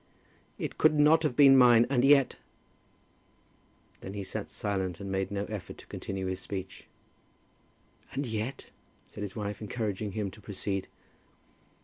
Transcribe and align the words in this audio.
"It 0.57 0.79
could 0.79 0.97
not 0.97 1.21
have 1.21 1.35
been 1.35 1.55
mine, 1.55 1.85
and 1.87 2.03
yet" 2.03 2.35
Then 4.01 4.15
he 4.15 4.23
sat 4.23 4.49
silent, 4.49 4.99
and 4.99 5.11
made 5.11 5.29
no 5.29 5.45
effort 5.45 5.77
to 5.77 5.85
continue 5.85 6.25
his 6.25 6.39
speech. 6.39 6.85
"And 8.11 8.25
yet?" 8.25 8.71
said 9.07 9.21
his 9.21 9.35
wife, 9.35 9.61
encouraging 9.61 10.13
him 10.13 10.31
to 10.31 10.41
proceed. 10.41 10.87